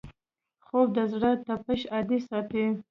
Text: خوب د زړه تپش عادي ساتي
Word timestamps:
خوب 0.65 0.87
د 0.97 0.99
زړه 1.13 1.31
تپش 1.45 1.81
عادي 1.93 2.19
ساتي 2.27 2.63